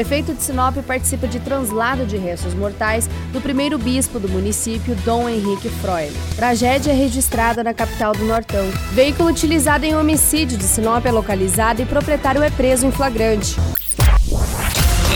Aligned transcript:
Prefeito 0.00 0.32
de 0.32 0.42
Sinop 0.42 0.78
participa 0.86 1.28
de 1.28 1.38
translado 1.38 2.06
de 2.06 2.16
restos 2.16 2.54
mortais 2.54 3.06
do 3.34 3.40
primeiro 3.42 3.76
bispo 3.76 4.18
do 4.18 4.30
município, 4.30 4.94
Dom 5.04 5.28
Henrique 5.28 5.68
Freud. 5.68 6.10
Tragédia 6.34 6.94
registrada 6.94 7.62
na 7.62 7.74
capital 7.74 8.14
do 8.14 8.24
Nortão. 8.24 8.64
Veículo 8.92 9.28
utilizado 9.28 9.84
em 9.84 9.94
homicídio 9.94 10.56
de 10.56 10.64
Sinop 10.64 11.04
é 11.04 11.12
localizado 11.12 11.82
e 11.82 11.84
proprietário 11.84 12.42
é 12.42 12.48
preso 12.48 12.86
em 12.86 12.90
flagrante. 12.90 13.56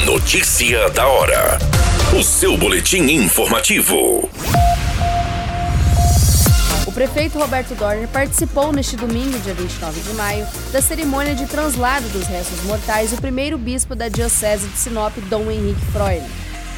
Notícia 0.04 0.90
da 0.90 1.08
hora. 1.08 1.58
O 2.14 2.22
seu 2.22 2.54
boletim 2.58 3.04
informativo 3.04 4.28
prefeito 6.94 7.38
Roberto 7.38 7.74
Dorner 7.74 8.06
participou 8.06 8.72
neste 8.72 8.96
domingo, 8.96 9.36
dia 9.40 9.52
29 9.52 10.00
de 10.00 10.14
maio, 10.14 10.46
da 10.72 10.80
cerimônia 10.80 11.34
de 11.34 11.44
translado 11.44 12.08
dos 12.10 12.26
restos 12.28 12.62
mortais 12.62 13.10
do 13.10 13.20
primeiro 13.20 13.58
bispo 13.58 13.96
da 13.96 14.08
Diocese 14.08 14.68
de 14.68 14.78
Sinop, 14.78 15.12
Dom 15.28 15.50
Henrique 15.50 15.84
Freud 15.86 16.24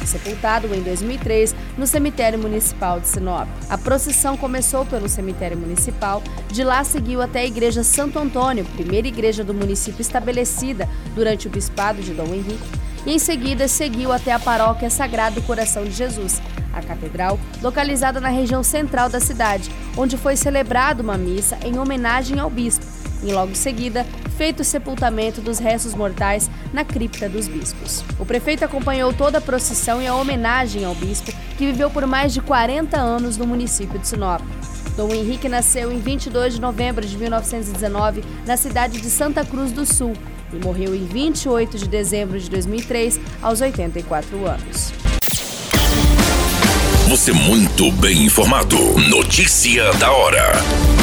sepultado 0.05 0.73
em 0.73 0.81
2003 0.81 1.53
no 1.77 1.85
cemitério 1.85 2.39
municipal 2.39 2.99
de 2.99 3.07
Sinop. 3.09 3.47
A 3.69 3.77
procissão 3.77 4.37
começou 4.37 4.85
pelo 4.85 5.09
cemitério 5.09 5.57
municipal, 5.57 6.23
de 6.49 6.63
lá 6.63 6.83
seguiu 6.83 7.21
até 7.21 7.39
a 7.39 7.45
igreja 7.45 7.83
Santo 7.83 8.17
Antônio, 8.17 8.63
primeira 8.63 9.07
igreja 9.07 9.43
do 9.43 9.53
município 9.53 10.01
estabelecida 10.01 10.87
durante 11.13 11.47
o 11.47 11.49
bispado 11.49 12.01
de 12.01 12.13
Dom 12.13 12.33
Henrique, 12.33 12.86
e 13.07 13.13
em 13.13 13.19
seguida 13.19 13.69
seguiu 13.69 14.11
até 14.11 14.33
a 14.33 14.39
paróquia 14.39 14.89
Sagrado 14.89 15.41
Coração 15.43 15.85
de 15.85 15.91
Jesus, 15.91 16.41
a 16.73 16.81
catedral, 16.81 17.39
localizada 17.61 18.19
na 18.19 18.27
região 18.27 18.61
central 18.61 19.07
da 19.07 19.21
cidade, 19.21 19.71
onde 19.95 20.17
foi 20.17 20.35
celebrada 20.35 21.01
uma 21.01 21.17
missa 21.17 21.57
em 21.63 21.79
homenagem 21.79 22.37
ao 22.37 22.49
bispo. 22.49 22.85
E 23.23 23.31
logo 23.31 23.53
em 23.53 23.55
seguida, 23.55 24.05
feito 24.37 24.59
o 24.59 24.65
sepultamento 24.65 25.39
dos 25.39 25.57
restos 25.57 25.95
mortais 25.95 26.51
na 26.73 26.83
cripta 26.83 27.29
dos 27.29 27.47
bispos. 27.47 28.03
O 28.19 28.25
prefeito 28.25 28.65
acompanhou 28.65 29.13
toda 29.13 29.37
a 29.37 29.41
procissão 29.41 30.01
e 30.01 30.05
a 30.05 30.13
homenagem 30.13 30.83
ao 30.83 30.93
bispo, 30.93 31.31
que 31.57 31.65
viveu 31.65 31.89
por 31.89 32.05
mais 32.05 32.33
de 32.33 32.41
40 32.41 32.97
anos 32.97 33.37
no 33.37 33.47
município 33.47 33.97
de 33.97 34.07
Sinop. 34.07 34.41
Dom 34.97 35.13
Henrique 35.13 35.47
nasceu 35.47 35.91
em 35.91 35.99
22 35.99 36.55
de 36.55 36.61
novembro 36.61 37.05
de 37.05 37.17
1919 37.17 38.23
na 38.45 38.57
cidade 38.57 38.99
de 38.99 39.09
Santa 39.09 39.45
Cruz 39.45 39.71
do 39.71 39.85
Sul 39.85 40.13
e 40.51 40.57
morreu 40.57 40.95
em 40.95 41.05
28 41.05 41.77
de 41.77 41.87
dezembro 41.87 42.39
de 42.39 42.49
2003, 42.49 43.19
aos 43.41 43.61
84 43.61 44.45
anos. 44.45 44.93
Você 47.09 47.31
muito 47.31 47.91
bem 47.93 48.25
informado. 48.25 48.77
Notícia 49.09 49.93
da 49.93 50.11
hora 50.11 50.96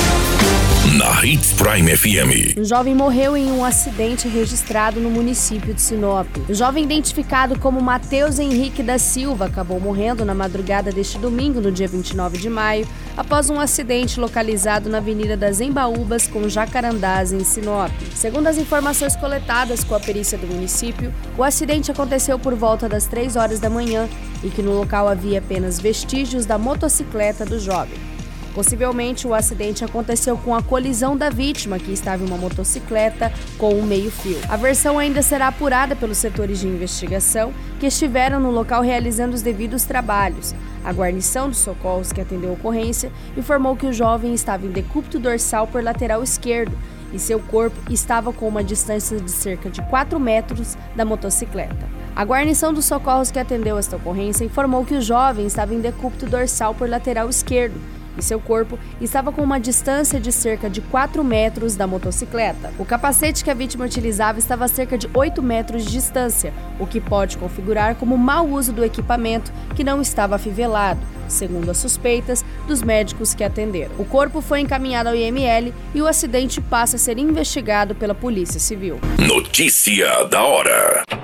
na 0.93 1.25
Hits 1.25 1.55
Prime 1.55 1.97
FM. 1.97 2.59
Um 2.59 2.65
jovem 2.65 2.95
morreu 2.95 3.37
em 3.37 3.51
um 3.51 3.65
acidente 3.65 4.29
registrado 4.29 5.01
no 5.01 5.11
município 5.11 5.73
de 5.73 5.81
Sinop. 5.81 6.29
O 6.49 6.55
jovem 6.55 6.85
identificado 6.85 7.59
como 7.59 7.81
Matheus 7.81 8.39
Henrique 8.39 8.83
da 8.83 8.99
Silva 8.99 9.47
acabou 9.47 9.81
morrendo 9.81 10.25
na 10.25 10.35
madrugada 10.35 10.93
deste 10.93 11.19
domingo, 11.19 11.61
no 11.61 11.73
dia 11.73 11.89
29 11.89 12.39
de 12.39 12.51
maio, 12.51 12.87
após 13.17 13.49
um 13.51 13.59
acidente 13.59 14.21
localizado 14.21 14.91
na 14.91 14.99
Avenida 14.99 15.37
das 15.37 15.61
Embaúbas 15.61 16.29
com 16.29 16.49
Jacarandás, 16.49 17.33
em 17.33 17.43
Sinop. 17.43 17.91
Segundo 18.15 18.47
as 18.47 18.59
informações 18.59 19.17
coletadas 19.17 19.83
com 19.83 19.95
a 19.95 20.01
perícia 20.01 20.37
do 20.37 20.47
município, 20.47 21.13
o 21.37 21.43
acidente 21.43 21.91
aconteceu 21.91 22.39
por 22.39 22.55
volta 22.55 22.89
das 22.89 23.07
3 23.07 23.37
horas 23.37 23.59
da 23.59 23.71
manhã 23.71 24.09
e 24.45 24.51
que 24.51 24.63
no 24.63 24.73
local 24.73 25.09
havia 25.09 25.39
apenas 25.39 25.81
vestígios 25.81 26.47
da 26.47 26.59
motocicleta 26.59 27.45
do 27.45 27.59
jovem. 27.59 28.14
Possivelmente, 28.55 29.27
o 29.27 29.35
acidente 29.35 29.85
aconteceu 29.85 30.39
com 30.39 30.55
a 30.55 30.63
colisão 30.63 31.17
da 31.17 31.29
vítima, 31.29 31.77
que 31.77 31.93
estava 31.93 32.23
em 32.23 32.27
uma 32.27 32.39
motocicleta 32.39 33.33
com 33.59 33.75
um 33.75 33.85
meio-fio. 33.85 34.39
A 34.49 34.57
versão 34.57 34.97
ainda 34.97 35.23
será 35.23 35.49
apurada 35.49 35.97
pelos 35.97 36.19
setores 36.19 36.61
de 36.61 36.69
investigação 36.69 37.53
que 37.81 37.87
estiveram 37.87 38.39
no 38.39 38.53
local 38.53 38.81
realizando 38.81 39.35
os 39.35 39.43
devidos 39.43 39.83
trabalhos. 39.83 40.55
A 40.85 40.93
guarnição 40.93 41.49
dos 41.49 41.59
socorros 41.59 42.13
que 42.13 42.21
atendeu 42.21 42.51
a 42.51 42.53
ocorrência 42.53 43.11
informou 43.37 43.75
que 43.75 43.87
o 43.87 43.93
jovem 43.93 44.33
estava 44.33 44.65
em 44.65 44.71
decúbito 44.71 45.19
dorsal 45.19 45.67
por 45.67 45.83
lateral 45.83 46.23
esquerdo 46.23 46.79
e 47.13 47.19
seu 47.19 47.41
corpo 47.41 47.77
estava 47.93 48.33
com 48.33 48.47
uma 48.47 48.63
distância 48.63 49.19
de 49.19 49.31
cerca 49.31 49.69
de 49.69 49.83
4 49.83 50.21
metros 50.21 50.77
da 50.95 51.05
motocicleta. 51.05 51.89
A 52.15 52.25
guarnição 52.25 52.73
dos 52.73 52.85
socorros 52.85 53.33
que 53.33 53.39
atendeu 53.41 53.77
esta 53.77 53.97
ocorrência 53.97 54.45
informou 54.45 54.85
que 54.85 54.95
o 54.95 55.03
jovem 55.03 55.47
estava 55.47 55.75
em 55.75 55.81
decúbito 55.81 56.27
dorsal 56.27 56.73
por 56.73 56.89
lateral 56.89 57.29
esquerdo 57.29 57.81
e 58.19 58.23
seu 58.23 58.41
corpo 58.41 58.79
estava 59.01 59.33
com 59.33 59.43
uma 59.43 59.59
distância 59.59 60.21
de 60.21 60.33
cerca 60.33 60.69
de 60.69 60.81
4 60.81 61.23
metros 61.25 61.77
da 61.77 61.87
motocicleta. 61.87 62.73
O 62.79 62.85
capacete 62.85 63.45
que 63.45 63.51
a 63.51 63.55
vítima 63.55 63.85
utilizava 63.85 64.39
estava 64.39 64.65
a 64.65 64.69
cerca 64.69 64.97
de 64.97 65.09
8 65.13 65.43
metros 65.43 65.85
de 65.85 65.93
distância, 65.93 66.53
o 66.79 66.87
que 66.87 67.01
pode 67.01 67.37
configurar 67.37 67.95
como 67.97 68.17
mau 68.17 68.49
uso 68.49 68.73
do 68.73 68.85
equipamento 68.85 69.53
que 69.75 69.85
não 69.85 70.01
estava 70.01 70.37
afivelado, 70.37 71.01
segundo 71.29 71.71
as 71.71 71.79
suspeitas 71.79 72.45
dos 72.67 72.83
médicos 72.83 73.35
que 73.35 73.45
atenderam. 73.45 73.95
O 73.99 74.05
corpo 74.05 74.41
foi 74.41 74.61
encaminhado 74.61 75.09
ao 75.09 75.17
IML 75.17 75.73
e 75.95 76.03
o 76.03 76.07
acidente 76.07 76.61
passa 76.61 76.97
a 76.97 76.99
ser 76.99 77.19
investigado 77.19 77.95
pela 77.95 78.15
Polícia 78.15 78.61
Civil. 78.61 79.01
Notícia 79.19 80.25
da 80.25 80.43
hora. 80.43 81.24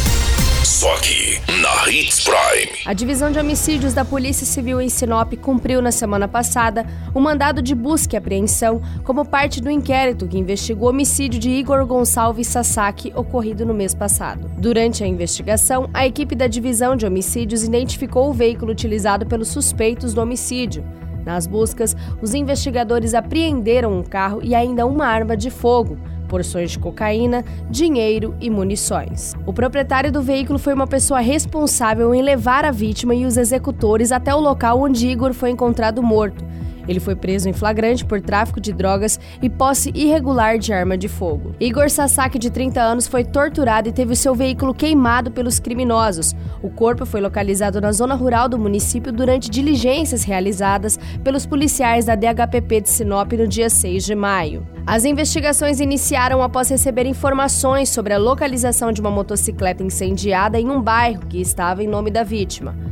Só 0.81 0.95
aqui, 0.95 1.39
na 1.61 1.91
Hits 1.91 2.21
Prime. 2.21 2.71
A 2.87 2.93
divisão 2.93 3.31
de 3.31 3.37
homicídios 3.37 3.93
da 3.93 4.03
Polícia 4.03 4.47
Civil 4.47 4.81
em 4.81 4.89
Sinop 4.89 5.31
cumpriu 5.35 5.79
na 5.79 5.91
semana 5.91 6.27
passada 6.27 6.87
o 7.13 7.19
um 7.19 7.21
mandado 7.21 7.61
de 7.61 7.75
busca 7.75 8.15
e 8.15 8.17
apreensão 8.17 8.81
como 9.03 9.23
parte 9.23 9.61
do 9.61 9.69
inquérito 9.69 10.27
que 10.27 10.39
investigou 10.39 10.87
o 10.87 10.89
homicídio 10.89 11.39
de 11.39 11.51
Igor 11.51 11.85
Gonçalves 11.85 12.47
Sasaki 12.47 13.13
ocorrido 13.15 13.63
no 13.63 13.75
mês 13.75 13.93
passado. 13.93 14.49
Durante 14.57 15.03
a 15.03 15.07
investigação, 15.07 15.87
a 15.93 16.07
equipe 16.07 16.33
da 16.33 16.47
divisão 16.47 16.95
de 16.95 17.05
homicídios 17.05 17.63
identificou 17.63 18.31
o 18.31 18.33
veículo 18.33 18.71
utilizado 18.71 19.23
pelos 19.27 19.49
suspeitos 19.49 20.15
do 20.15 20.21
homicídio. 20.21 20.83
Nas 21.23 21.45
buscas, 21.45 21.95
os 22.23 22.33
investigadores 22.33 23.13
apreenderam 23.13 23.99
um 23.99 24.01
carro 24.01 24.39
e 24.41 24.55
ainda 24.55 24.87
uma 24.87 25.05
arma 25.05 25.37
de 25.37 25.51
fogo 25.51 25.95
porções 26.31 26.71
de 26.71 26.79
cocaína, 26.79 27.43
dinheiro 27.69 28.33
e 28.39 28.49
munições. 28.49 29.35
O 29.45 29.51
proprietário 29.51 30.13
do 30.13 30.21
veículo 30.21 30.57
foi 30.57 30.73
uma 30.73 30.87
pessoa 30.87 31.19
responsável 31.19 32.15
em 32.15 32.21
levar 32.21 32.63
a 32.63 32.71
vítima 32.71 33.13
e 33.13 33.25
os 33.25 33.35
executores 33.35 34.13
até 34.13 34.33
o 34.33 34.39
local 34.39 34.79
onde 34.81 35.09
Igor 35.09 35.33
foi 35.33 35.49
encontrado 35.49 36.01
morto. 36.01 36.41
Ele 36.87 36.99
foi 36.99 37.15
preso 37.15 37.49
em 37.49 37.53
flagrante 37.53 38.05
por 38.05 38.21
tráfico 38.21 38.59
de 38.59 38.73
drogas 38.73 39.19
e 39.41 39.49
posse 39.49 39.91
irregular 39.93 40.57
de 40.57 40.73
arma 40.73 40.97
de 40.97 41.07
fogo. 41.07 41.55
Igor 41.59 41.89
Sasaki, 41.89 42.39
de 42.39 42.49
30 42.49 42.81
anos, 42.81 43.07
foi 43.07 43.23
torturado 43.23 43.89
e 43.89 43.91
teve 43.91 44.15
seu 44.15 44.33
veículo 44.35 44.73
queimado 44.73 45.31
pelos 45.31 45.59
criminosos. 45.59 46.35
O 46.61 46.69
corpo 46.69 47.05
foi 47.05 47.21
localizado 47.21 47.81
na 47.81 47.91
zona 47.91 48.15
rural 48.15 48.47
do 48.47 48.59
município 48.59 49.11
durante 49.11 49.49
diligências 49.49 50.23
realizadas 50.23 50.99
pelos 51.23 51.45
policiais 51.45 52.05
da 52.05 52.15
DHPP 52.15 52.81
de 52.81 52.89
Sinop 52.89 53.31
no 53.33 53.47
dia 53.47 53.69
6 53.69 54.05
de 54.05 54.15
maio. 54.15 54.65
As 54.85 55.05
investigações 55.05 55.79
iniciaram 55.79 56.41
após 56.41 56.69
receber 56.69 57.05
informações 57.05 57.89
sobre 57.89 58.13
a 58.13 58.17
localização 58.17 58.91
de 58.91 58.99
uma 58.99 59.11
motocicleta 59.11 59.83
incendiada 59.83 60.59
em 60.59 60.69
um 60.69 60.81
bairro 60.81 61.25
que 61.27 61.39
estava 61.39 61.83
em 61.83 61.87
nome 61.87 62.09
da 62.09 62.23
vítima. 62.23 62.90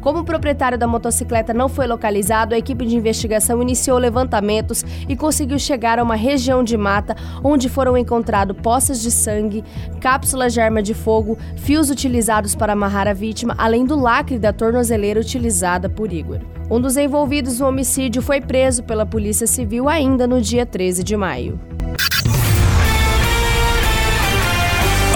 Como 0.00 0.20
o 0.20 0.24
proprietário 0.24 0.78
da 0.78 0.86
motocicleta 0.86 1.52
não 1.52 1.68
foi 1.68 1.86
localizado, 1.86 2.54
a 2.54 2.58
equipe 2.58 2.86
de 2.86 2.96
investigação 2.96 3.60
iniciou 3.60 3.98
levantamentos 3.98 4.84
e 5.08 5.14
conseguiu 5.14 5.58
chegar 5.58 5.98
a 5.98 6.02
uma 6.02 6.14
região 6.14 6.64
de 6.64 6.76
mata 6.76 7.14
onde 7.44 7.68
foram 7.68 7.96
encontrados 7.96 8.56
poças 8.62 9.00
de 9.00 9.10
sangue, 9.10 9.62
cápsulas 10.00 10.54
de 10.54 10.60
arma 10.60 10.82
de 10.82 10.94
fogo, 10.94 11.36
fios 11.56 11.90
utilizados 11.90 12.54
para 12.54 12.72
amarrar 12.72 13.06
a 13.06 13.12
vítima, 13.12 13.54
além 13.58 13.84
do 13.84 13.98
lacre 13.98 14.38
da 14.38 14.52
tornozeleira 14.52 15.20
utilizada 15.20 15.88
por 15.88 16.12
Igor. 16.12 16.40
Um 16.70 16.80
dos 16.80 16.96
envolvidos 16.96 17.58
no 17.58 17.66
homicídio 17.66 18.22
foi 18.22 18.40
preso 18.40 18.82
pela 18.82 19.04
Polícia 19.04 19.46
Civil 19.46 19.88
ainda 19.88 20.26
no 20.26 20.40
dia 20.40 20.64
13 20.64 21.02
de 21.02 21.16
maio. 21.16 21.60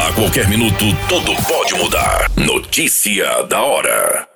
A 0.06 0.12
qualquer 0.12 0.48
minuto, 0.48 0.84
tudo 1.08 1.32
pode 1.48 1.75
mudar. 1.75 2.31
Notícia 2.36 3.42
da 3.44 3.62
hora. 3.62 4.33